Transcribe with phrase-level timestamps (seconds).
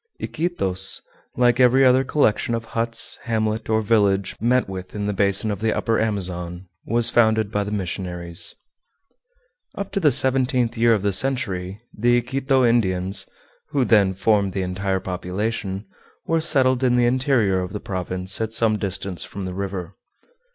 [0.19, 0.99] Iquitos,
[1.37, 5.59] like every other collection of huts, hamlet, or village met with in the basin of
[5.59, 8.55] the Upper Amazon, was founded by the missionaries.
[9.75, 13.27] Up to the seventeenth year of the century the Iquito Indians,
[13.69, 15.85] who then formed the entire population,
[16.25, 19.95] were settled in the interior of the province at some distance from the river.